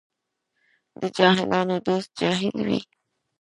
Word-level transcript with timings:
د 0.99 1.01
جاهلانو 1.17 1.75
دوست 1.87 2.09
جاهل 2.19 2.55
وي. 2.67 2.79